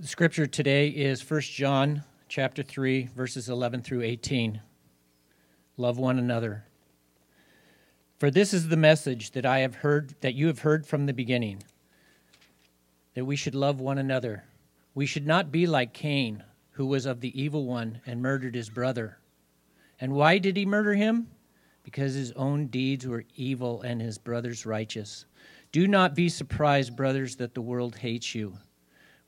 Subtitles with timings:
[0.00, 4.62] The scripture today is 1 John chapter 3 verses 11 through 18.
[5.76, 6.64] Love one another.
[8.16, 11.12] For this is the message that I have heard that you have heard from the
[11.12, 11.62] beginning
[13.12, 14.44] that we should love one another.
[14.94, 18.70] We should not be like Cain, who was of the evil one and murdered his
[18.70, 19.18] brother.
[20.00, 21.28] And why did he murder him?
[21.82, 25.26] Because his own deeds were evil and his brother's righteous.
[25.72, 28.56] Do not be surprised, brothers, that the world hates you.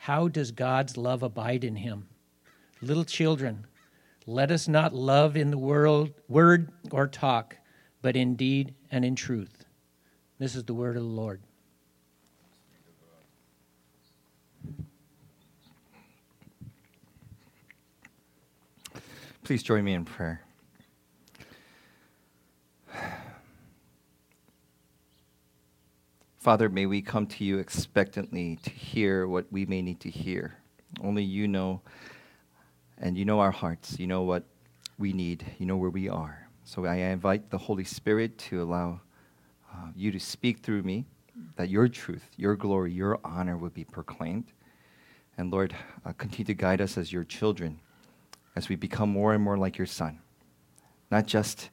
[0.00, 2.08] how does God's love abide in him?
[2.80, 3.66] Little children,
[4.26, 7.58] let us not love in the world, word or talk,
[8.00, 9.66] but in deed and in truth.
[10.38, 11.42] This is the word of the Lord.
[19.44, 20.40] Please join me in prayer.
[26.40, 30.56] Father, may we come to you expectantly to hear what we may need to hear.
[31.02, 31.82] Only you know,
[32.96, 33.98] and you know our hearts.
[33.98, 34.44] You know what
[34.98, 35.44] we need.
[35.58, 36.48] You know where we are.
[36.64, 39.02] So I invite the Holy Spirit to allow
[39.70, 41.04] uh, you to speak through me,
[41.56, 44.50] that your truth, your glory, your honor would be proclaimed.
[45.36, 47.80] And Lord, uh, continue to guide us as your children
[48.56, 50.20] as we become more and more like your Son,
[51.10, 51.68] not just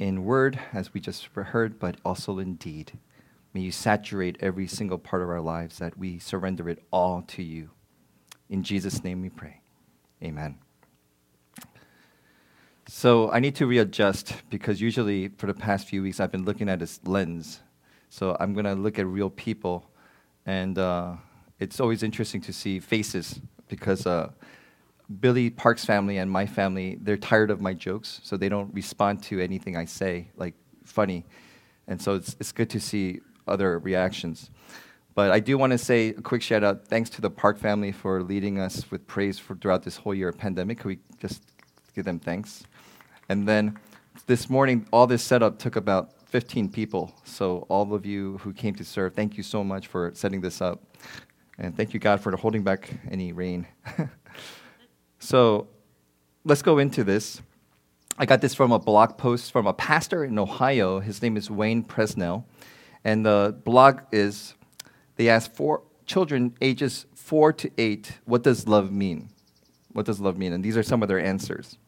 [0.00, 2.98] in word, as we just heard, but also in deed.
[3.54, 7.42] May you saturate every single part of our lives that we surrender it all to
[7.42, 7.70] you.
[8.48, 9.60] In Jesus' name we pray.
[10.22, 10.58] Amen.
[12.86, 16.68] So I need to readjust because usually for the past few weeks I've been looking
[16.68, 17.60] at this lens.
[18.08, 19.90] So I'm going to look at real people.
[20.44, 21.14] And uh,
[21.58, 24.30] it's always interesting to see faces because uh,
[25.20, 29.22] Billy Park's family and my family, they're tired of my jokes, so they don't respond
[29.24, 30.54] to anything I say, like
[30.84, 31.24] funny.
[31.86, 33.20] And so it's, it's good to see
[33.52, 34.50] other reactions.
[35.14, 36.88] But I do want to say a quick shout out.
[36.88, 40.28] Thanks to the Park family for leading us with praise for throughout this whole year
[40.28, 40.78] of pandemic.
[40.78, 41.42] Can we just
[41.94, 42.64] give them thanks?
[43.28, 43.78] And then
[44.26, 47.14] this morning, all this setup took about 15 people.
[47.24, 50.62] So all of you who came to serve, thank you so much for setting this
[50.62, 50.82] up.
[51.58, 53.66] And thank you, God, for holding back any rain.
[55.18, 55.68] so
[56.44, 57.42] let's go into this.
[58.18, 61.00] I got this from a blog post from a pastor in Ohio.
[61.00, 62.44] His name is Wayne Presnell.
[63.04, 64.54] And the blog is
[65.16, 69.30] they asked four children ages four to eight, what does love mean?
[69.92, 70.52] What does love mean?
[70.52, 71.78] And these are some of their answers.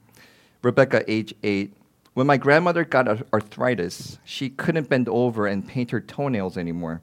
[0.63, 1.75] Rebecca, age eight,
[2.15, 7.03] when my grandmother got arthritis, she couldn't bend over and paint her toenails anymore.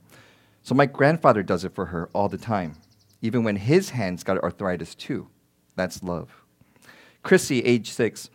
[0.63, 2.77] So my grandfather does it for her all the time,
[3.21, 5.27] even when his hands got arthritis too.
[5.75, 6.43] That's love.
[7.23, 8.29] Chrissy, age six,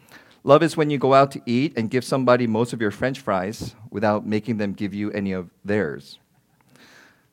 [0.46, 3.18] love is when you go out to eat and give somebody most of your french
[3.18, 6.20] fries without making them give you any of theirs.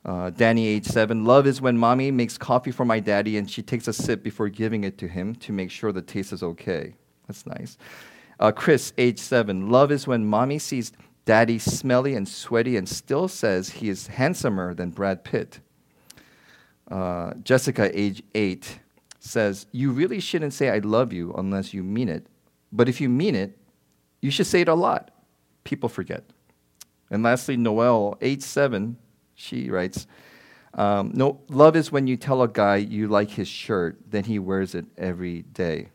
[0.04, 1.24] Uh, Danny, age seven.
[1.24, 4.50] Love is when mommy makes coffee for my daddy and she takes a sip before
[4.50, 6.96] giving it to him to make sure the taste is okay.
[7.28, 7.78] That's nice.
[8.40, 9.70] Uh, Chris, age seven.
[9.70, 10.92] Love is when mommy sees
[11.26, 15.60] daddy smelly and sweaty and still says he is handsomer than Brad Pitt.
[16.92, 18.80] Uh, Jessica, age eight,
[19.20, 22.28] says, You really shouldn't say I love you unless you mean it.
[22.74, 23.58] But if you mean it,
[24.20, 25.12] you should say it a lot.
[25.64, 26.24] People forget.
[27.10, 28.98] And lastly, Noel age seven,
[29.36, 30.08] she writes,
[30.74, 34.40] um, no, love is when you tell a guy you like his shirt, then he
[34.40, 35.90] wears it every day.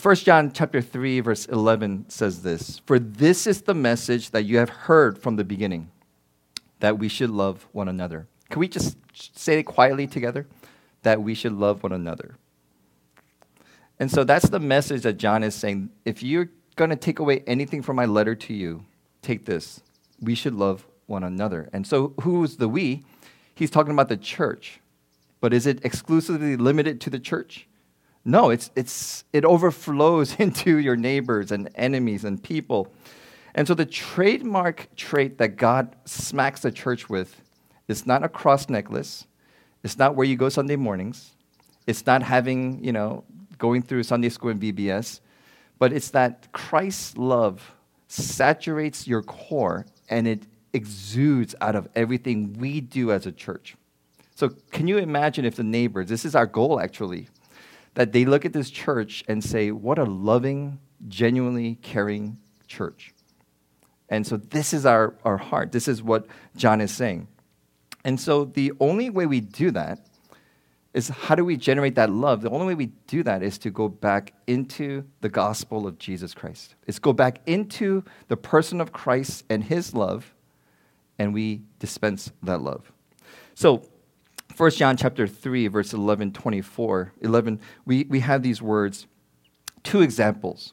[0.00, 4.58] 1 John chapter 3 verse 11 says this, "For this is the message that you
[4.58, 5.90] have heard from the beginning,
[6.78, 10.46] that we should love one another." Can we just say it quietly together?
[11.02, 12.36] That we should love one another.
[14.00, 15.90] And so that's the message that John is saying.
[16.06, 18.86] If you're going to take away anything from my letter to you,
[19.20, 19.82] take this.
[20.20, 21.68] We should love one another.
[21.74, 23.04] And so, who's the we?
[23.54, 24.80] He's talking about the church.
[25.40, 27.66] But is it exclusively limited to the church?
[28.24, 32.88] No, it's, it's, it overflows into your neighbors and enemies and people.
[33.54, 37.42] And so, the trademark trait that God smacks the church with
[37.86, 39.26] is not a cross necklace,
[39.82, 41.32] it's not where you go Sunday mornings,
[41.86, 43.24] it's not having, you know,
[43.60, 45.20] going through Sunday school and VBS,
[45.78, 47.72] but it's that Christ's love
[48.08, 53.76] saturates your core and it exudes out of everything we do as a church.
[54.34, 57.28] So, can you imagine if the neighbors, this is our goal actually,
[57.94, 63.12] that they look at this church and say, What a loving, genuinely caring church.
[64.08, 65.72] And so, this is our, our heart.
[65.72, 66.26] This is what
[66.56, 67.28] John is saying.
[68.04, 70.06] And so, the only way we do that
[70.92, 72.42] is how do we generate that love?
[72.42, 76.34] The only way we do that is to go back into the gospel of Jesus
[76.34, 76.74] Christ.
[76.86, 80.34] It's go back into the person of Christ and his love,
[81.18, 82.90] and we dispense that love.
[83.54, 83.82] So,
[84.56, 89.06] 1 John chapter 3, verse 11, 24, 11, we, we have these words,
[89.84, 90.72] two examples.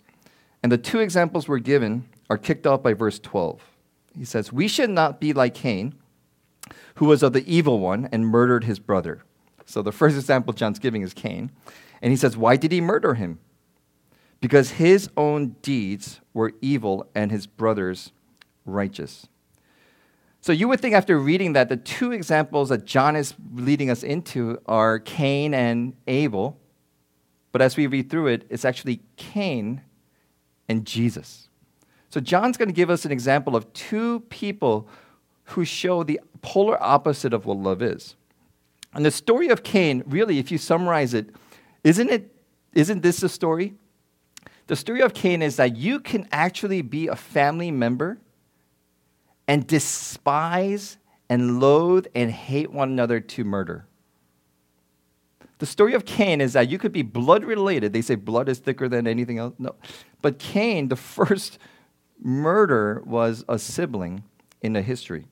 [0.64, 3.62] And the two examples we're given are kicked off by verse 12.
[4.18, 5.94] He says, We should not be like Cain,
[6.96, 9.22] who was of the evil one and murdered his brother.
[9.68, 11.52] So the first example John's giving is Cain.
[12.02, 13.40] And he says, Why did he murder him?
[14.40, 18.12] Because his own deeds were evil and his brother's
[18.66, 19.28] righteous.
[20.40, 24.04] So you would think after reading that, the two examples that John is leading us
[24.04, 26.58] into are Cain and Abel.
[27.52, 29.82] But as we read through it, it's actually Cain
[30.70, 31.50] and Jesus.
[32.10, 34.88] So John's going to give us an example of two people
[35.46, 38.16] who show the polar opposite of what love is.
[38.98, 41.30] And the story of Cain, really, if you summarize it,
[41.84, 42.36] isn't it
[42.74, 43.76] isn't this the story?
[44.66, 48.18] The story of Cain is that you can actually be a family member
[49.48, 50.98] and despise
[51.30, 53.86] and loathe and hate one another to murder.
[55.60, 57.94] The story of Cain is that you could be blood related.
[57.94, 59.54] They say blood is thicker than anything else.
[59.60, 59.76] No.
[60.24, 61.60] But Cain, the first
[62.20, 64.24] murder, was a sibling
[64.62, 65.28] in the history.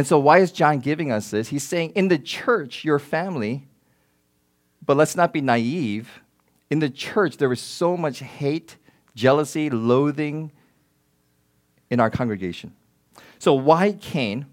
[0.00, 1.48] And so, why is John giving us this?
[1.48, 3.68] He's saying, in the church, your family,
[4.82, 6.22] but let's not be naive.
[6.70, 8.78] In the church, there is so much hate,
[9.14, 10.52] jealousy, loathing
[11.90, 12.72] in our congregation.
[13.38, 14.46] So, why Cain?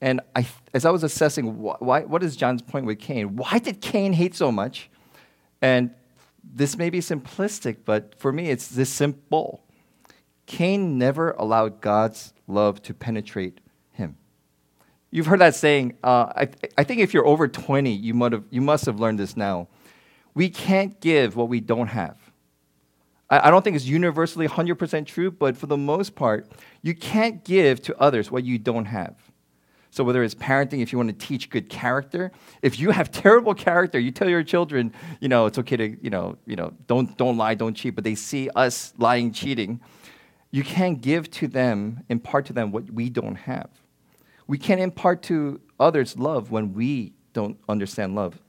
[0.00, 0.44] And I,
[0.74, 3.36] as I was assessing, why, what is John's point with Cain?
[3.36, 4.90] Why did Cain hate so much?
[5.62, 5.92] And
[6.42, 9.62] this may be simplistic, but for me, it's this simple.
[10.46, 13.60] Cain never allowed God's love to penetrate
[15.10, 15.96] You've heard that saying.
[16.02, 19.36] Uh, I, th- I think if you're over 20, you, you must have learned this
[19.36, 19.68] now.
[20.34, 22.16] We can't give what we don't have.
[23.30, 26.50] I, I don't think it's universally 100% true, but for the most part,
[26.82, 29.16] you can't give to others what you don't have.
[29.90, 33.54] So whether it's parenting, if you want to teach good character, if you have terrible
[33.54, 37.16] character, you tell your children, you know, it's okay to, you know, you know, don't
[37.16, 39.80] don't lie, don't cheat, but they see us lying, cheating.
[40.50, 43.70] You can't give to them, impart to them what we don't have.
[44.48, 48.40] We can't impart to others love when we don't understand love.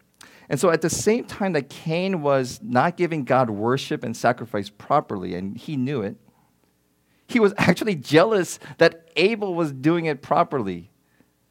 [0.49, 4.69] And so, at the same time that Cain was not giving God worship and sacrifice
[4.69, 6.17] properly, and he knew it,
[7.27, 10.89] he was actually jealous that Abel was doing it properly.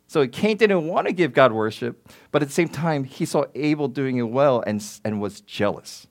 [0.09, 3.45] So, Cain didn't want to give God worship, but at the same time, he saw
[3.55, 6.09] Abel doing it well and, and was jealous.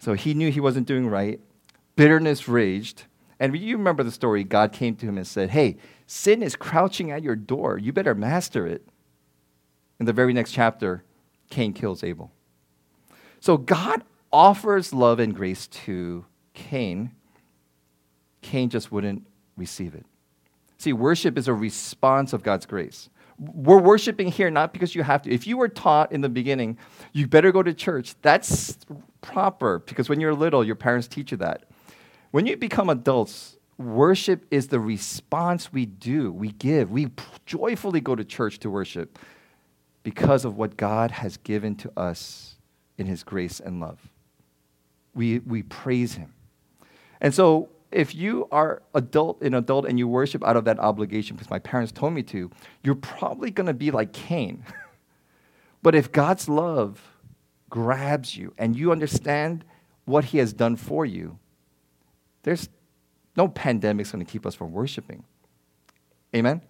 [0.00, 1.40] So, he knew he wasn't doing right.
[1.94, 3.04] Bitterness raged.
[3.38, 7.10] And you remember the story God came to him and said, Hey, Sin is crouching
[7.10, 7.78] at your door.
[7.78, 8.86] You better master it.
[9.98, 11.04] In the very next chapter,
[11.50, 12.32] Cain kills Abel.
[13.40, 14.02] So God
[14.32, 17.12] offers love and grace to Cain.
[18.42, 20.04] Cain just wouldn't receive it.
[20.78, 23.08] See, worship is a response of God's grace.
[23.38, 25.30] We're worshiping here not because you have to.
[25.30, 26.78] If you were taught in the beginning,
[27.12, 28.78] you better go to church, that's
[29.22, 31.64] proper because when you're little, your parents teach you that.
[32.30, 36.90] When you become adults, worship is the response we do, we give.
[36.90, 37.10] We
[37.46, 39.18] joyfully go to church to worship
[40.02, 42.56] because of what God has given to us
[42.98, 44.10] in His grace and love.
[45.14, 46.32] We, we praise Him.
[47.20, 51.36] And so, if you are adult an adult and you worship out of that obligation
[51.36, 52.50] because my parents told me to,
[52.82, 54.64] you're probably going to be like Cain.
[55.82, 57.00] but if God's love
[57.70, 59.64] grabs you and you understand
[60.06, 61.38] what He has done for you,
[62.42, 62.68] there's
[63.36, 65.24] no pandemic's going to keep us from worshiping.
[66.34, 66.62] Amen?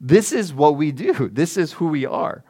[0.00, 1.28] This is what we do.
[1.32, 2.44] This is who we are.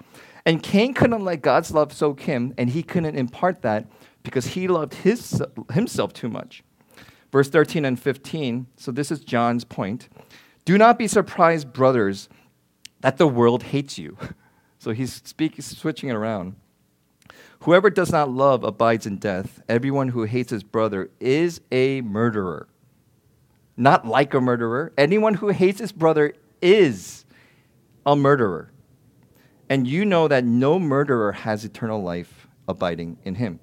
[0.44, 3.86] And Cain couldn't let God's love soak him, and he couldn't impart that
[4.22, 6.62] because he loved his, himself too much.
[7.30, 10.08] Verse 13 and 15, so this is John's point.
[10.64, 12.30] Do not be surprised, brothers,
[13.00, 14.16] that the world hates you.
[14.80, 16.54] So he's speaking, switching it around.
[17.62, 19.60] Whoever does not love abides in death.
[19.68, 22.68] Everyone who hates his brother is a murderer
[23.78, 24.92] not like a murderer.
[24.98, 27.24] Anyone who hates his brother is
[28.04, 28.72] a murderer.
[29.70, 33.60] And you know that no murderer has eternal life abiding in him.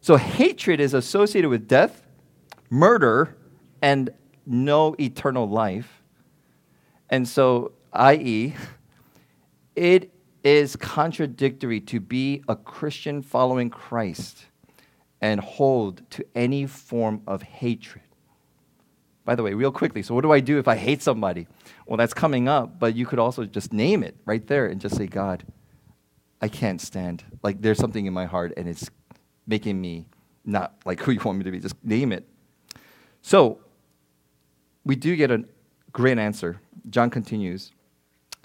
[0.00, 2.02] So hatred is associated with death,
[2.70, 3.36] murder,
[3.80, 4.10] and
[4.44, 6.02] no eternal life.
[7.08, 8.54] And so, i.e.,
[9.74, 10.12] it
[10.42, 14.46] is contradictory to be a Christian following Christ
[15.20, 18.05] and hold to any form of hatred.
[19.26, 21.48] By the way, real quickly, so what do I do if I hate somebody?
[21.84, 24.96] Well, that's coming up, but you could also just name it right there and just
[24.96, 25.42] say, God,
[26.40, 27.24] I can't stand.
[27.42, 28.88] Like there's something in my heart and it's
[29.44, 30.06] making me
[30.44, 31.58] not like who you want me to be.
[31.58, 32.24] Just name it.
[33.20, 33.58] So
[34.84, 35.44] we do get a
[35.90, 36.60] great answer.
[36.88, 37.72] John continues,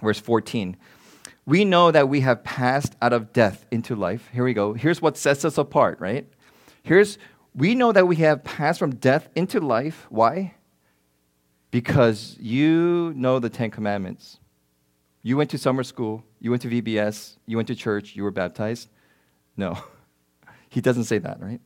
[0.01, 0.77] verse 14.
[1.45, 4.29] We know that we have passed out of death into life.
[4.33, 4.73] Here we go.
[4.73, 6.27] Here's what sets us apart, right?
[6.81, 7.19] Here's
[7.53, 10.07] we know that we have passed from death into life.
[10.09, 10.55] Why?
[11.71, 14.39] Because you know the Ten Commandments.
[15.23, 18.31] You went to summer school, you went to VBS, you went to church, you were
[18.31, 18.89] baptized.
[19.55, 19.77] No,
[20.69, 21.61] he doesn't say that, right?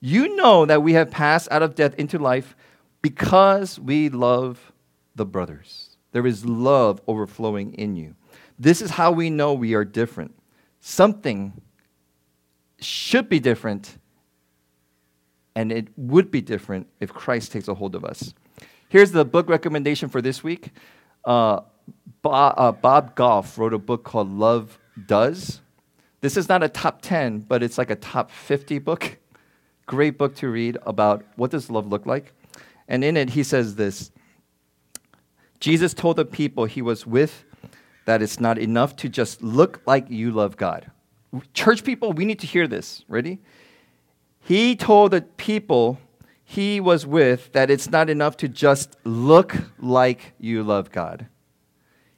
[0.00, 2.56] You know that we have passed out of death into life
[3.02, 4.72] because we love
[5.14, 5.96] the brothers.
[6.12, 8.14] There is love overflowing in you.
[8.58, 10.34] This is how we know we are different.
[10.80, 11.52] Something
[12.80, 13.98] should be different,
[15.56, 18.34] and it would be different if Christ takes a hold of us.
[18.94, 20.70] Here's the book recommendation for this week.
[21.24, 21.62] Uh,
[22.22, 25.60] Bob, uh, Bob Goff wrote a book called Love Does.
[26.20, 29.18] This is not a top 10, but it's like a top 50 book.
[29.86, 32.34] Great book to read about what does love look like.
[32.86, 34.12] And in it, he says this
[35.58, 37.44] Jesus told the people he was with
[38.04, 40.88] that it's not enough to just look like you love God.
[41.52, 43.04] Church people, we need to hear this.
[43.08, 43.40] Ready?
[44.38, 45.98] He told the people
[46.54, 51.26] he was with that it's not enough to just look like you love God.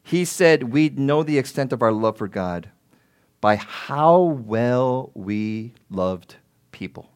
[0.02, 2.68] He said we know the extent of our love for God
[3.40, 6.36] by how well we loved
[6.70, 7.10] people.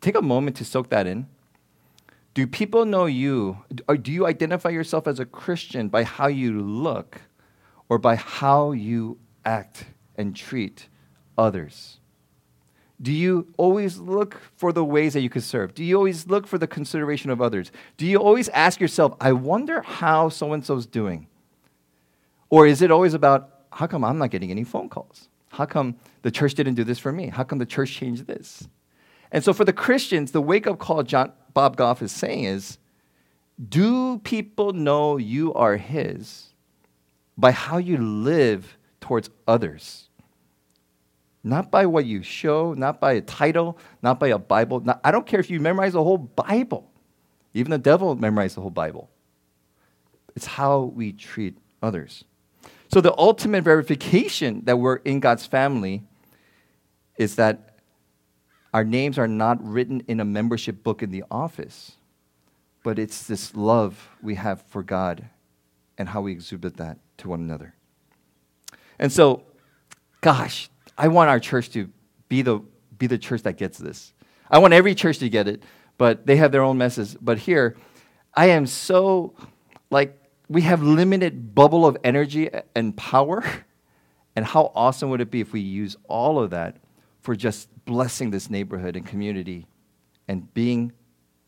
[0.00, 1.26] Take a moment to soak that in.
[2.32, 6.58] Do people know you, or do you identify yourself as a Christian by how you
[6.58, 7.20] look
[7.90, 9.84] or by how you act
[10.16, 10.88] and treat
[11.36, 12.00] others?
[13.00, 15.74] Do you always look for the ways that you could serve?
[15.74, 17.70] Do you always look for the consideration of others?
[17.96, 21.26] Do you always ask yourself, I wonder how so and so's doing?
[22.48, 25.28] Or is it always about, how come I'm not getting any phone calls?
[25.50, 27.28] How come the church didn't do this for me?
[27.28, 28.66] How come the church changed this?
[29.30, 32.78] And so for the Christians, the wake up call John, Bob Goff is saying is
[33.68, 36.48] do people know you are His
[37.38, 40.05] by how you live towards others?
[41.46, 44.80] Not by what you show, not by a title, not by a Bible.
[44.80, 46.90] Not, I don't care if you memorize the whole Bible.
[47.54, 49.08] Even the devil memorized the whole Bible.
[50.34, 52.24] It's how we treat others.
[52.92, 56.02] So the ultimate verification that we're in God's family
[57.16, 57.78] is that
[58.74, 61.92] our names are not written in a membership book in the office,
[62.82, 65.26] but it's this love we have for God
[65.96, 67.72] and how we exhibit that to one another.
[68.98, 69.44] And so,
[70.20, 71.90] gosh, I want our church to
[72.28, 72.60] be the,
[72.96, 74.12] be the church that gets this.
[74.50, 75.62] I want every church to get it,
[75.98, 77.16] but they have their own messes.
[77.20, 77.76] But here,
[78.34, 79.34] I am so,
[79.90, 83.44] like, we have limited bubble of energy and power.
[84.38, 86.76] And how awesome would it be if we use all of that
[87.22, 89.66] for just blessing this neighborhood and community
[90.28, 90.92] and being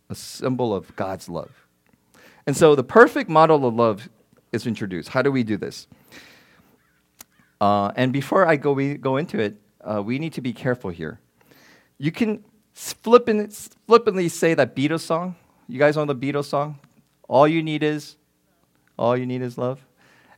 [0.09, 1.51] a symbol of God's love.
[2.47, 4.09] And so the perfect model of love
[4.53, 5.11] is introduced.
[5.11, 5.87] How do we do this?
[7.61, 10.91] Uh, and before I go, we go into it, uh, we need to be careful
[10.91, 11.21] here.
[11.99, 13.53] You can flippant,
[13.87, 15.35] flippantly say that Beatles song.
[15.69, 16.79] You guys know the Beatles song?
[17.29, 18.17] All you need is,
[18.99, 19.85] all you need is love.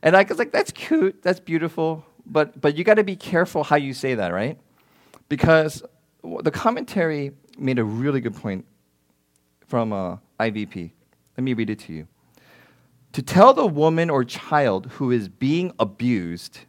[0.01, 3.63] And I was like, that's cute, that's beautiful, but but you got to be careful
[3.63, 4.57] how you say that, right?
[5.31, 5.81] because
[6.43, 8.65] the commentary made a really good point
[9.65, 10.91] from uh, IVP.
[11.37, 12.07] Let me read it to you.
[13.13, 16.59] To tell the woman or child who is being abused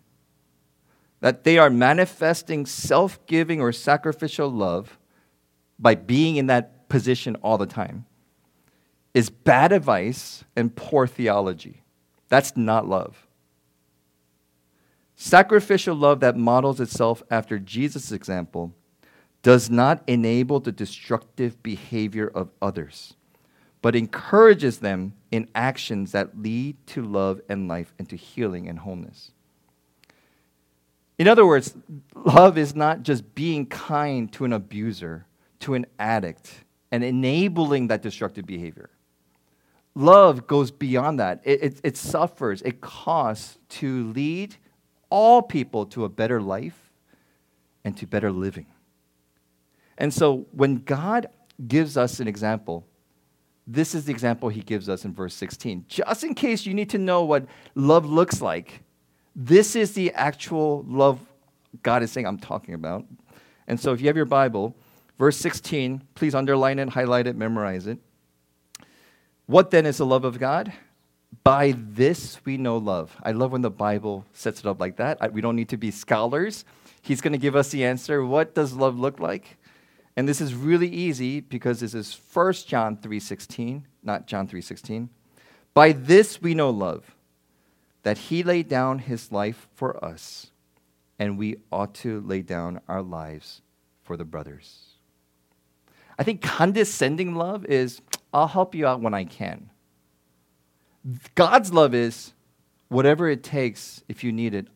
[1.23, 4.99] that they are manifesting self giving or sacrificial love
[5.79, 8.05] by being in that position all the time
[9.15, 11.85] is bad advice and poor theology.
[12.29, 13.27] That's not love.
[15.15, 18.75] Sacrificial love that models itself after Jesus' example
[19.43, 23.15] does not enable the destructive behavior of others,
[23.81, 28.81] but encourages them in actions that lead to love and life and to healing and
[28.81, 29.31] wholeness.
[31.19, 31.75] In other words,
[32.15, 35.27] love is not just being kind to an abuser,
[35.61, 38.91] to an addict, and enabling that destructive behavior.
[39.95, 41.41] Love goes beyond that.
[41.45, 44.57] It, it, it suffers, it costs to lead
[45.11, 46.91] all people to a better life
[47.85, 48.67] and to better living.
[49.99, 51.29] And so when God
[51.69, 52.87] gives us an example,
[53.67, 55.85] this is the example he gives us in verse 16.
[55.89, 58.83] Just in case you need to know what love looks like,
[59.35, 61.21] This is the actual love
[61.83, 63.07] God is saying I'm talking about.
[63.67, 64.77] And so if you have your Bible,
[65.19, 67.99] verse 16, please underline it, highlight it, memorize it.
[69.47, 70.73] What then is the love of God?
[71.45, 73.17] By this we know love.
[73.23, 75.19] I love when the Bible sets it up like that.
[75.21, 76.65] I, we don't need to be scholars.
[77.01, 78.25] He's going to give us the answer.
[78.25, 79.57] What does love look like?
[80.17, 85.09] And this is really easy because this is 1 John 3:16, not John 3:16.
[85.75, 87.17] By this we know love,
[88.03, 90.51] that he laid down his life for us,
[91.19, 93.63] and we ought to lay down our lives
[94.03, 94.97] for the brothers.
[96.19, 99.71] I think condescending love is I'll help you out when I can.
[101.35, 102.33] God's love is
[102.89, 104.69] whatever it takes, if you need it,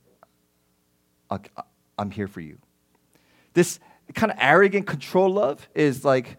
[1.98, 2.58] I'm here for you.
[3.54, 3.78] This
[4.14, 6.36] kind of arrogant control love is like,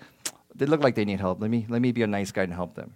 [0.56, 1.41] they look like they need help.
[1.41, 2.94] Let me, let me be a nice guy and help them.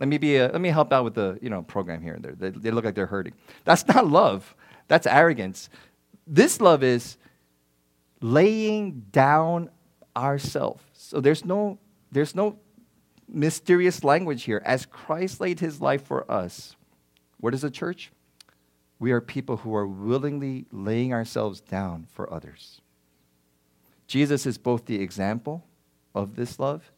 [0.00, 2.24] Let me, be a, let me help out with the you know, program here and
[2.24, 2.32] there.
[2.32, 3.34] They, they look like they're hurting.
[3.64, 4.56] That's not love.
[4.88, 5.68] That's arrogance.
[6.26, 7.18] This love is
[8.22, 9.68] laying down
[10.16, 10.82] ourselves.
[10.94, 11.78] So there's no,
[12.10, 12.58] there's no
[13.28, 14.62] mysterious language here.
[14.64, 16.76] As Christ laid his life for us,
[17.38, 18.10] what is a church?
[18.98, 22.80] We are people who are willingly laying ourselves down for others.
[24.06, 25.66] Jesus is both the example
[26.14, 26.90] of this love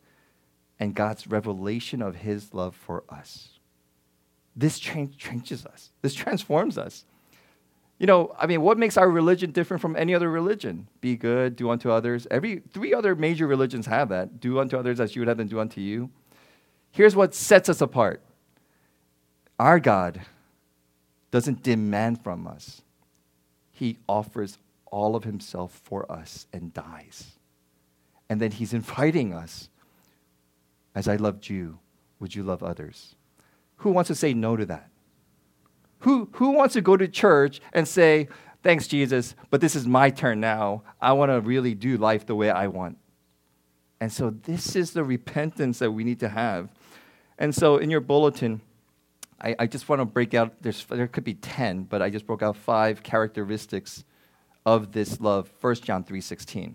[0.83, 3.51] and God's revelation of his love for us.
[4.57, 7.05] This changes us, this transforms us.
[8.01, 10.89] You know, I mean, what makes our religion different from any other religion?
[11.01, 12.27] Be good, do unto others.
[12.33, 14.41] Every three other major religions have that.
[14.41, 16.11] Do unto others as you would have them do unto you.
[16.91, 18.21] Here's what sets us apart.
[19.61, 20.21] Our God
[21.31, 22.83] doesn't demand from us.
[23.71, 27.39] He offers all of himself for us and dies.
[28.29, 29.69] And then he's inviting us,
[30.95, 31.79] as I loved you,
[32.21, 33.15] would you love others?
[33.77, 34.89] Who wants to say no to that?
[36.01, 38.29] Who, who wants to go to church and say,
[38.63, 40.85] Thanks, Jesus, but this is my turn now.
[41.01, 42.97] I want to really do life the way I want.
[44.01, 46.69] And so, this is the repentance that we need to have.
[47.39, 48.61] And so, in your bulletin,
[49.41, 52.27] I, I just want to break out, there's, there could be 10, but I just
[52.27, 54.05] broke out five characteristics
[54.65, 56.75] of this love, 1 John 3.16.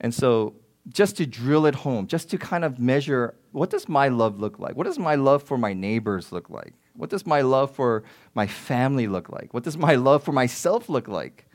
[0.00, 0.54] And so
[0.88, 4.58] just to drill it home, just to kind of measure what does my love look
[4.58, 4.76] like?
[4.76, 6.74] What does my love for my neighbors look like?
[6.96, 9.54] What does my love for my family look like?
[9.54, 11.46] What does my love for myself look like?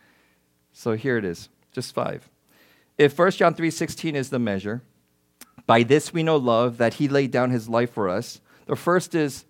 [0.73, 2.29] So here it is, just five.
[2.97, 4.81] If 1 John 3:16 is the measure,
[5.65, 8.41] by this we know love that he laid down his life for us.
[8.65, 9.45] The first is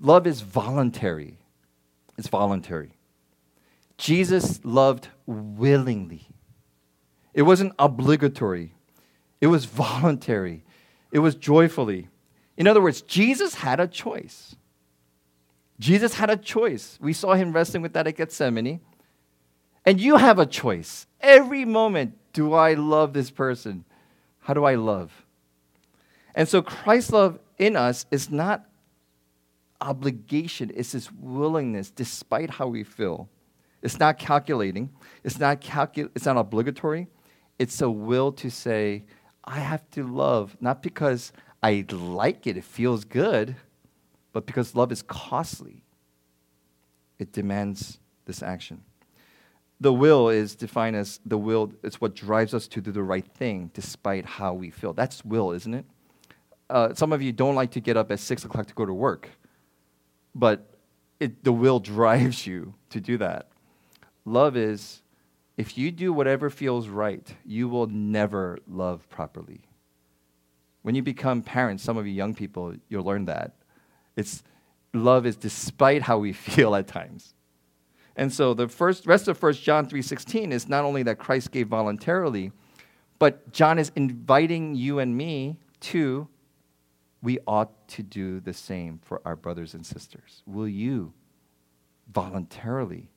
[0.00, 1.38] love is voluntary.
[2.16, 2.92] It's voluntary.
[3.96, 6.28] Jesus loved willingly.
[7.34, 8.74] It wasn't obligatory.
[9.40, 10.64] It was voluntary.
[11.12, 12.08] It was joyfully.
[12.56, 14.54] In other words, Jesus had a choice.
[15.78, 16.98] Jesus had a choice.
[17.00, 18.80] We saw him wrestling with that at Gethsemane.
[19.86, 21.06] And you have a choice.
[21.20, 23.84] Every moment, do I love this person?
[24.40, 25.24] How do I love?
[26.34, 28.66] And so Christ's love in us is not
[29.80, 33.30] obligation, it's this willingness despite how we feel.
[33.82, 34.90] It's not calculating,
[35.24, 37.08] it's not, calcul- it's not obligatory.
[37.58, 39.04] It's a will to say,
[39.50, 43.56] I have to love, not because I like it, it feels good,
[44.32, 45.82] but because love is costly.
[47.18, 48.82] It demands this action.
[49.80, 53.26] The will is defined as the will, it's what drives us to do the right
[53.26, 54.92] thing despite how we feel.
[54.92, 55.84] That's will, isn't it?
[56.68, 58.94] Uh, some of you don't like to get up at 6 o'clock to go to
[58.94, 59.30] work,
[60.32, 60.78] but
[61.18, 63.48] it, the will drives you to do that.
[64.24, 65.02] Love is
[65.60, 69.60] if you do whatever feels right, you will never love properly.
[70.80, 73.56] When you become parents, some of you young people, you'll learn that.
[74.16, 74.42] It's
[74.94, 77.34] love is despite how we feel at times.
[78.16, 81.68] And so the first rest of 1 John 3:16 is not only that Christ gave
[81.68, 82.52] voluntarily,
[83.18, 85.58] but John is inviting you and me
[85.92, 86.26] to
[87.20, 90.42] we ought to do the same for our brothers and sisters.
[90.46, 91.12] Will you
[92.10, 93.10] voluntarily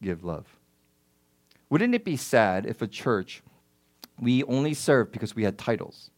[0.00, 0.55] give love?
[1.70, 3.42] Wouldn't it be sad if a church
[4.20, 6.10] we only served because we had titles?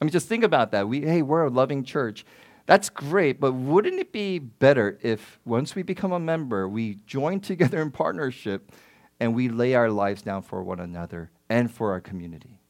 [0.00, 0.88] I mean, just think about that.
[0.88, 2.24] We, hey, we're a loving church.
[2.66, 7.40] That's great, but wouldn't it be better if once we become a member, we join
[7.50, 8.72] together in partnership
[9.20, 12.60] and we lay our lives down for one another and for our community?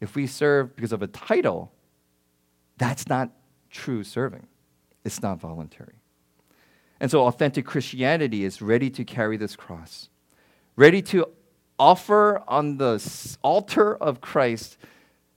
[0.00, 1.72] If we serve because of a title,
[2.76, 3.30] that's not
[3.70, 4.46] true serving.
[5.04, 6.00] It's not voluntary.
[7.00, 10.08] And so authentic Christianity is ready to carry this cross,
[10.76, 11.26] ready to
[11.78, 13.02] offer on the
[13.42, 14.76] altar of Christ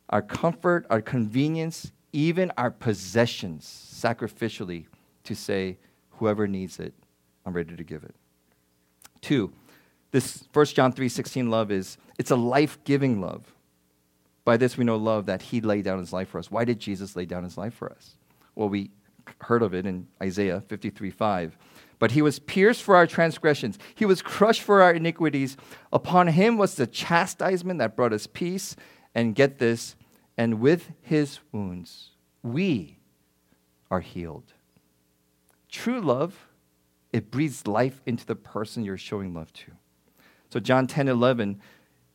[0.10, 4.86] our comfort, our convenience, even our possessions sacrificially
[5.24, 5.78] to say,
[6.12, 6.94] whoever needs it,
[7.46, 8.16] I'm ready to give it.
[9.22, 9.52] Two,
[10.12, 13.54] this 1 John 3:16 love is it's a life-giving love.
[14.44, 16.50] By this we know love that he laid down his life for us.
[16.50, 18.16] Why did Jesus lay down his life for us?
[18.56, 18.92] Well, we
[19.42, 21.58] heard of it in Isaiah 53:5.
[22.00, 25.58] But he was pierced for our transgressions, he was crushed for our iniquities.
[25.92, 28.76] Upon him was the chastisement that brought us peace.
[29.16, 29.96] And get this,
[30.38, 32.12] and with his wounds,
[32.44, 33.00] we
[33.90, 34.54] are healed.
[35.68, 36.48] True love,
[37.12, 39.72] it breathes life into the person you're showing love to.
[40.50, 41.60] So, John 10 11,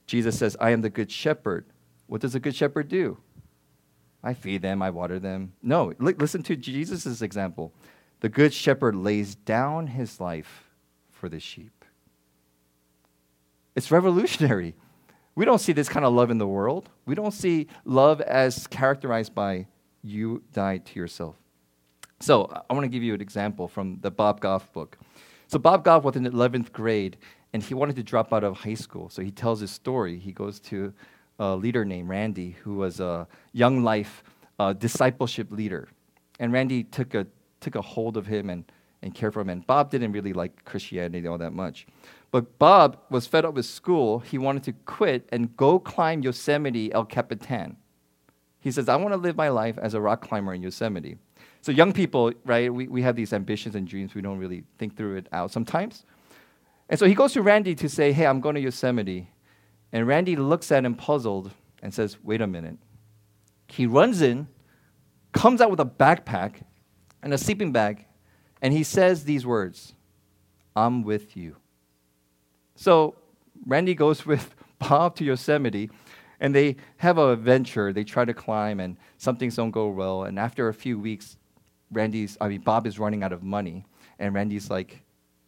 [0.06, 1.66] Jesus says, I am the good shepherd.
[2.06, 3.18] What does a good shepherd do?
[4.22, 5.52] I feed them, I water them.
[5.62, 7.74] No, li- listen to Jesus' example.
[8.20, 10.70] The good shepherd lays down his life
[11.10, 11.84] for the sheep.
[13.74, 14.74] It's revolutionary.
[15.34, 16.88] We don't see this kind of love in the world.
[17.06, 19.66] We don't see love as characterized by
[20.02, 21.36] you die to yourself.
[22.20, 24.96] So I want to give you an example from the Bob Goff book.
[25.48, 27.16] So Bob Goff was in 11th grade,
[27.52, 29.08] and he wanted to drop out of high school.
[29.08, 30.18] So he tells his story.
[30.18, 30.92] He goes to
[31.38, 34.22] a leader named Randy, who was a young life
[34.58, 35.88] uh, discipleship leader.
[36.38, 37.26] And Randy took a,
[37.64, 38.64] took a hold of him and,
[39.02, 39.48] and cared for him.
[39.48, 41.86] And Bob didn't really like Christianity all that much.
[42.30, 44.20] But Bob was fed up with school.
[44.20, 47.76] He wanted to quit and go climb Yosemite El Capitan.
[48.60, 51.18] He says, I want to live my life as a rock climber in Yosemite.
[51.60, 54.14] So, young people, right, we, we have these ambitions and dreams.
[54.14, 56.04] We don't really think through it out sometimes.
[56.88, 59.30] And so he goes to Randy to say, Hey, I'm going to Yosemite.
[59.92, 62.78] And Randy looks at him puzzled and says, Wait a minute.
[63.68, 64.48] He runs in,
[65.32, 66.62] comes out with a backpack
[67.24, 68.04] and a sleeping bag,
[68.62, 69.94] and he says these words
[70.76, 71.56] I'm with you.
[72.76, 73.16] So
[73.66, 75.90] Randy goes with Bob to Yosemite,
[76.38, 77.92] and they have a adventure.
[77.92, 80.24] They try to climb, and some things don't go well.
[80.24, 81.38] And after a few weeks,
[81.90, 83.86] Randy's, I mean, Bob is running out of money,
[84.18, 85.02] and Randy's like,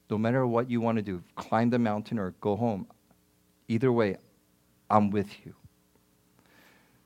[0.08, 2.86] no matter what you want to do, climb the mountain or go home.
[3.68, 4.16] Either way,
[4.88, 5.54] I'm with you.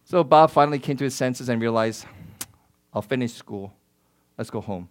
[0.05, 2.05] So Bob finally came to his senses and realized,
[2.93, 3.73] I'll finish school.
[4.41, 4.89] Let's go home.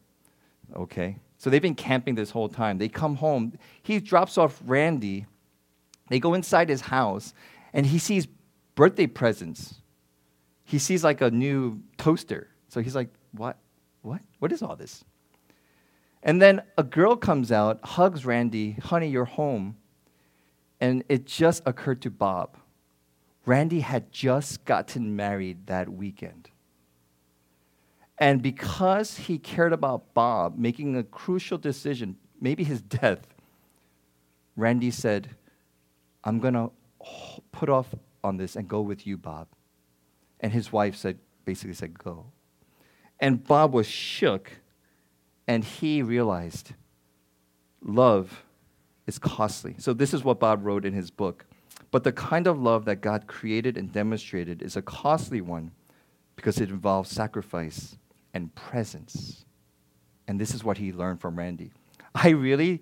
[0.75, 1.17] Okay.
[1.39, 2.77] So they've been camping this whole time.
[2.77, 3.53] They come home.
[3.81, 5.25] He drops off Randy.
[6.07, 7.33] They go inside his house,
[7.73, 8.27] and he sees
[8.75, 9.81] birthday presents.
[10.65, 12.49] He sees like a new toaster.
[12.67, 13.57] So he's like, What?
[14.03, 14.21] What?
[14.37, 15.03] What is all this?
[16.21, 19.77] And then a girl comes out, hugs Randy, honey, you're home.
[20.79, 22.55] And it just occurred to Bob.
[23.47, 26.51] Randy had just gotten married that weekend.
[28.19, 33.25] And because he cared about Bob making a crucial decision, maybe his death,
[34.57, 35.29] Randy said,
[36.25, 36.69] I'm going to
[37.53, 39.47] put off on this and go with you, Bob.
[40.41, 42.25] And his wife said, basically said, go.
[43.21, 44.51] And Bob was shook
[45.47, 46.73] and he realized
[47.81, 48.43] love
[49.07, 49.75] is costly.
[49.77, 51.45] So, this is what Bob wrote in his book.
[51.91, 55.71] But the kind of love that God created and demonstrated is a costly one
[56.35, 57.97] because it involves sacrifice
[58.33, 59.45] and presence.
[60.27, 61.71] And this is what he learned from Randy.
[62.15, 62.81] I really,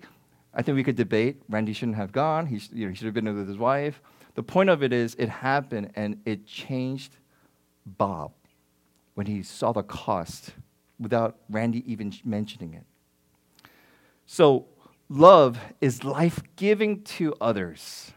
[0.54, 1.42] I think we could debate.
[1.48, 2.46] Randy shouldn't have gone.
[2.46, 4.00] He, sh- you know, he should have been with his wife.
[4.34, 7.16] The point of it is, it happened and it changed
[7.84, 8.32] Bob
[9.14, 10.52] when he saw the cost
[11.00, 12.84] without Randy even mentioning it.
[14.26, 14.66] So,
[15.08, 18.12] love is life giving to others.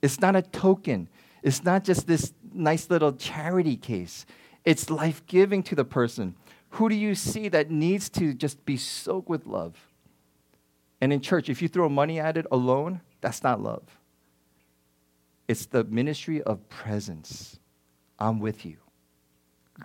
[0.00, 1.08] It's not a token,
[1.42, 4.26] it's not just this nice little charity case.
[4.64, 6.34] It's life giving to the person.
[6.76, 9.74] Who do you see that needs to just be soaked with love?
[11.00, 13.82] And in church, if you throw money at it alone, that's not love.
[15.48, 17.58] It's the ministry of presence.
[18.18, 18.76] I'm with you.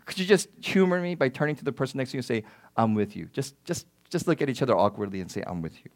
[0.06, 2.44] Could you just humor me by turning to the person next to you and say,
[2.76, 3.30] I'm with you?
[3.32, 5.92] Just, just, just look at each other awkwardly and say, I'm with you.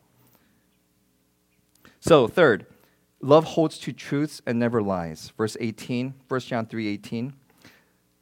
[1.99, 2.67] So, third,
[3.19, 5.33] love holds to truths and never lies.
[5.35, 7.33] Verse 18, 1 John 3 18.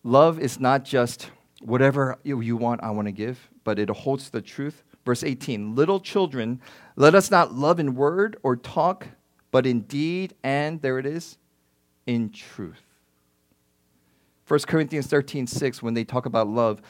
[0.04, 1.30] Love is not just
[1.66, 4.84] whatever you want, I want to give, but it holds the truth.
[5.06, 6.62] Verse 18, little children,
[6.96, 9.08] let us not love in word or talk,
[9.52, 11.38] but in deed and, there it is,
[12.06, 12.82] in truth.
[14.48, 16.82] 1 Corinthians 13, 6, when they talk about love,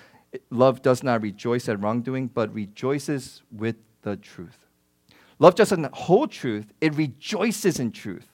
[0.49, 4.65] love does not rejoice at wrongdoing, but rejoices with the truth.
[5.39, 8.27] Love doesn't hold truth, it rejoices in truth.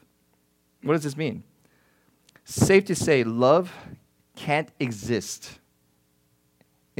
[0.83, 1.43] What does this mean?
[2.43, 3.73] Safe to say, love
[4.35, 5.59] can't exist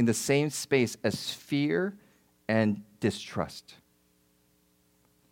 [0.00, 1.94] in the same space as fear
[2.48, 3.74] and distrust.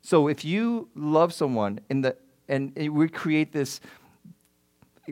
[0.03, 2.17] So if you love someone in the
[2.51, 3.81] and we create this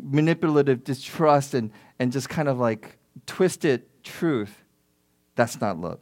[0.02, 4.62] manipulative distrust and, and just kind of like twisted truth,
[5.36, 6.00] that's not love.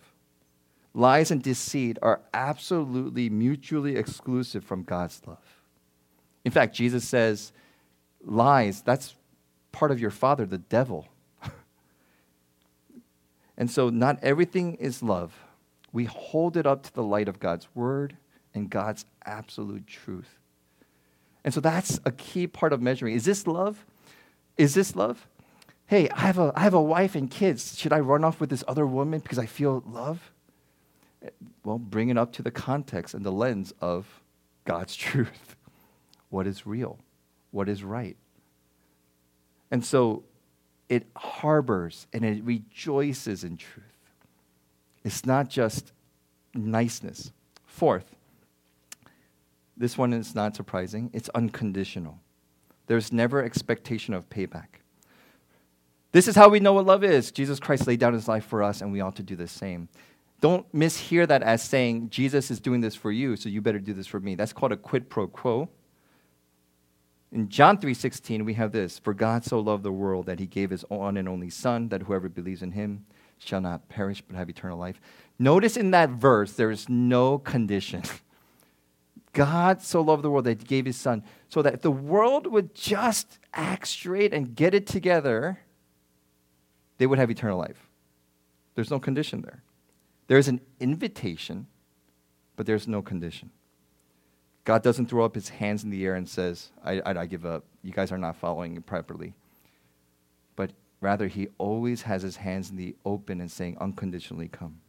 [0.95, 5.61] lies and deceit are absolutely mutually exclusive from God's love.
[6.45, 7.53] In fact, Jesus says,
[8.25, 9.17] lies, that's
[9.73, 11.09] part of your father, the devil.
[13.57, 15.35] And so, not everything is love.
[15.93, 18.17] We hold it up to the light of God's word
[18.53, 20.39] and God's absolute truth.
[21.45, 23.15] And so, that's a key part of measuring.
[23.15, 23.87] Is this love?
[24.57, 25.29] Is this love?
[25.87, 27.79] Hey, I have a, I have a wife and kids.
[27.79, 30.33] Should I run off with this other woman because I feel love?
[31.65, 34.23] Well, bring it up to the context and the lens of
[34.65, 35.57] God's truth.
[36.31, 36.99] What is real?
[37.53, 38.17] What is right?
[39.71, 40.25] And so
[40.95, 43.85] it harbors and it rejoices in truth.
[45.05, 45.93] It's not just
[46.55, 47.33] niceness.
[47.67, 48.15] Fourth,
[49.77, 52.21] this one is not surprising, it's unconditional.
[52.87, 54.67] There's never expectation of payback.
[56.13, 57.33] This is how we know what love is.
[57.33, 59.89] Jesus Christ laid down his life for us, and we ought to do the same.
[60.41, 63.95] Don't mishear that as saying, Jesus is doing this for you, so you better do
[63.95, 64.37] this for me.
[64.37, 65.69] That's called a quid pro quo.
[67.33, 70.71] In John 3:16 we have this, for God so loved the world that he gave
[70.71, 73.07] his one and only son that whoever believes in him
[73.39, 75.01] shall not perish but have eternal life.
[75.39, 78.03] Notice in that verse there is no condition.
[79.33, 82.47] God so loved the world that he gave his son so that if the world
[82.47, 85.59] would just act straight and get it together,
[86.99, 87.89] they would have eternal life.
[88.77, 89.63] There's no condition there.
[90.29, 91.67] There's an invitation,
[92.57, 93.51] but there's no condition.
[94.65, 97.45] God doesn't throw up his hands in the air and says, I, I, I give
[97.45, 97.65] up.
[97.83, 99.35] You guys are not following properly.
[100.57, 104.81] But rather, he always has his hands in the open and saying, unconditionally come.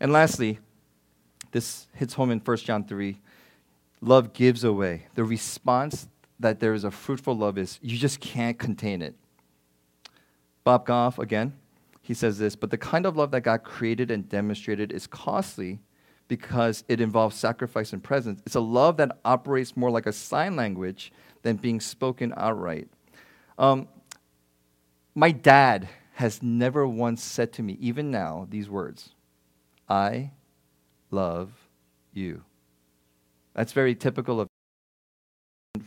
[0.00, 0.58] And lastly,
[1.52, 3.18] this hits home in 1 John 3
[4.00, 5.06] love gives away.
[5.14, 6.08] The response
[6.40, 9.14] that there is a fruitful love is you just can't contain it.
[10.62, 11.54] Bob Goff, again,
[12.02, 15.80] he says this, but the kind of love that God created and demonstrated is costly
[16.28, 18.40] because it involves sacrifice and presence.
[18.46, 21.12] It's a love that operates more like a sign language
[21.42, 22.88] than being spoken outright.
[23.58, 23.88] Um,
[25.14, 29.10] my dad has never once said to me, even now, these words
[29.88, 30.32] I
[31.10, 31.50] love
[32.12, 32.44] you.
[33.54, 34.48] That's very typical of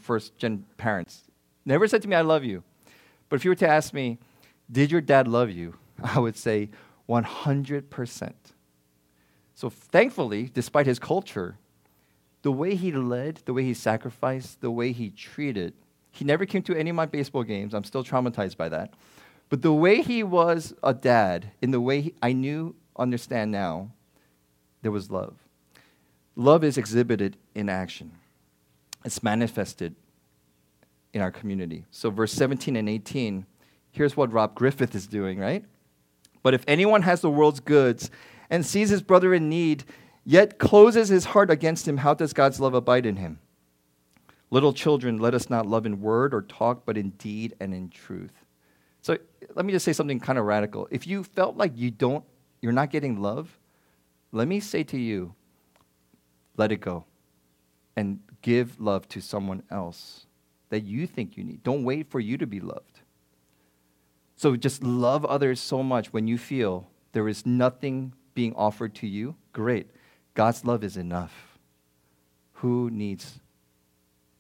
[0.02, 1.24] first gen parents.
[1.66, 2.64] Never said to me, I love you.
[3.30, 4.18] But if you were to ask me,
[4.72, 5.76] did your dad love you?
[6.04, 6.70] I would say
[7.08, 8.34] 100%.
[9.62, 11.56] So thankfully, despite his culture,
[12.42, 15.76] the way he led, the way he sacrificed, the way he treated,
[16.10, 17.76] he never came to any of my baseball games.
[17.76, 18.96] I'm still traumatized by that.
[19.50, 23.92] But the way he was a dad, in the way he, I knew, understand now,
[24.82, 25.36] there was love.
[26.36, 28.14] Love is exhibited in action.
[29.06, 29.94] It's manifested
[31.14, 31.86] in our community.
[31.92, 33.46] So verse 17 and 18,
[33.92, 35.64] here's what Rob Griffith is doing, right?
[36.42, 38.10] But if anyone has the world's goods
[38.52, 39.86] and sees his brother in need,
[40.24, 43.40] yet closes his heart against him, how does God's love abide in him?
[44.52, 47.90] Little children, let us not love in word or talk, but in deed and in
[47.90, 48.34] truth.
[49.02, 49.18] So
[49.56, 50.88] let me just say something kind of radical.
[50.92, 52.26] If you felt like you don't,
[52.62, 53.58] you're not getting love,
[54.34, 55.34] let me say to you,
[56.58, 57.06] let it go
[57.96, 60.26] and give love to someone else
[60.70, 61.64] that you think you need.
[61.64, 63.00] Don't wait for you to be loved.
[64.36, 69.08] So just love others so much when you feel there is nothing being offered to
[69.08, 69.88] you, great.
[70.34, 71.58] God's love is enough.
[72.54, 73.40] Who needs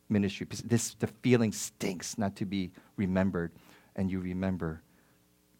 [0.10, 0.48] ministry?
[0.64, 3.52] This the feeling stinks not to be remembered,
[3.96, 4.82] and you remember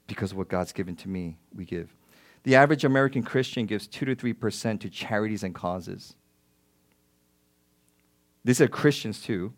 [0.08, 1.96] because of what God's given to me, we give.
[2.44, 6.16] The average American Christian gives two to three percent to charities and causes.
[8.44, 9.54] These are Christians too,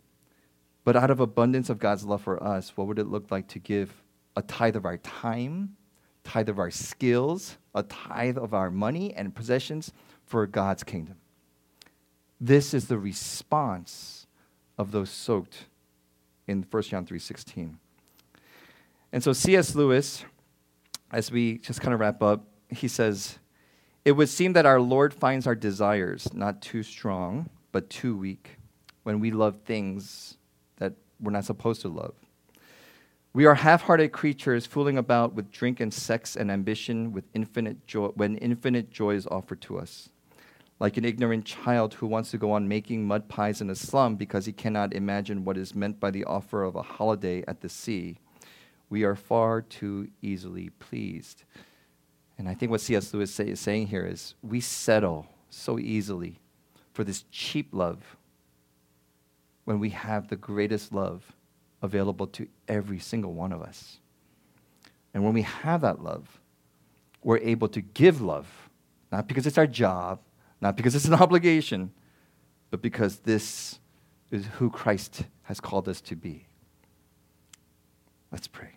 [0.83, 3.59] but out of abundance of God's love for us, what would it look like to
[3.59, 4.03] give
[4.35, 5.75] a tithe of our time,
[6.23, 9.91] tithe of our skills, a tithe of our money and possessions
[10.25, 11.15] for God's kingdom.
[12.39, 14.27] This is the response
[14.77, 15.65] of those soaked
[16.47, 17.77] in 1 John 3:16.
[19.11, 19.75] And so C.S.
[19.75, 20.25] Lewis
[21.11, 23.37] as we just kind of wrap up, he says,
[24.03, 28.57] "It would seem that our Lord finds our desires not too strong, but too weak
[29.03, 30.37] when we love things
[30.77, 32.15] that we're not supposed to love.
[33.35, 38.09] We are half-hearted creatures fooling about with drink and sex and ambition with infinite joy
[38.09, 40.09] when infinite joy is offered to us.
[40.79, 44.17] Like an ignorant child who wants to go on making mud pies in a slum
[44.17, 47.69] because he cannot imagine what is meant by the offer of a holiday at the
[47.69, 48.19] sea.
[48.91, 51.43] We are far too easily pleased.
[52.37, 53.11] And I think what C.S.
[53.15, 56.39] Lewis say, is saying here is we settle so easily
[56.93, 58.15] for this cheap love
[59.65, 61.33] when we have the greatest love
[61.83, 63.99] available to every single one of us.
[65.13, 66.41] And when we have that love,
[67.21, 68.47] we're able to give love
[69.11, 70.19] Not because it's our job,
[70.59, 71.91] not because it's an obligation,
[72.71, 73.79] but because this
[74.31, 76.47] is who Christ has called us to be.
[78.31, 78.71] Let's pray.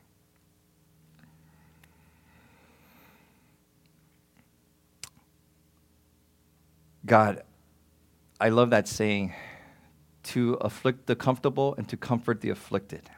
[7.07, 7.42] God,
[8.38, 9.33] I love that saying
[10.27, 13.11] to afflict the comfortable and to comfort the afflicted.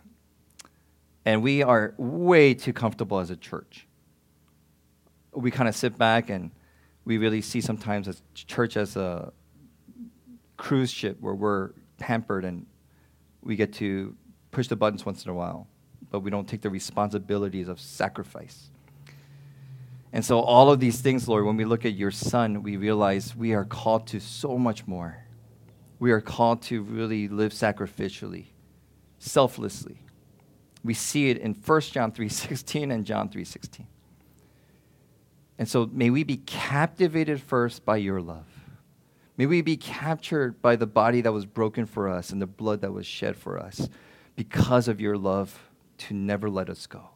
[1.25, 3.87] And we are way too comfortable as a church.
[5.33, 6.51] We kind of sit back and
[7.05, 9.33] we really see sometimes as church as a
[10.57, 12.67] cruise ship where we're pampered and
[13.43, 14.15] we get to
[14.51, 15.67] push the buttons once in a while,
[16.11, 18.71] but we don't take the responsibilities of sacrifice.
[20.13, 23.37] And so, all of these things, Lord, when we look at your son, we realize
[23.37, 25.28] we are called to so much more.
[25.99, 28.47] We are called to really live sacrificially,
[29.19, 30.03] selflessly.
[30.85, 33.87] We see it in 1 John 3:16 and John 3:16.
[35.59, 38.47] And so may we be captivated first by your love.
[39.37, 42.81] May we be captured by the body that was broken for us and the blood
[42.81, 43.89] that was shed for us
[44.37, 47.11] because of your love to never let us go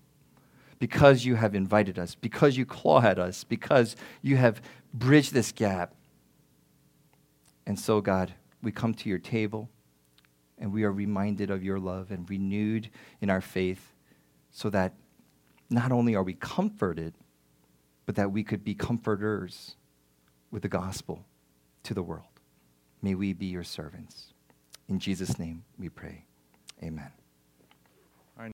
[0.83, 4.61] because you have invited us, because you claw at us, because you have
[4.93, 5.95] bridged this gap.
[7.65, 9.69] And so, God, we come to your table
[10.59, 12.89] and we are reminded of your love and renewed
[13.21, 13.95] in our faith
[14.51, 14.95] so that
[15.71, 17.15] not only are we comforted,
[18.07, 19.77] but that we could be comforters
[20.51, 21.25] with the gospel
[21.83, 22.27] to the world.
[23.01, 24.33] May we be your servants.
[24.89, 26.27] In Jesus' name we pray.
[26.83, 27.22] Amen.